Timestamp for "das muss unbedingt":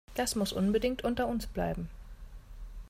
0.15-1.03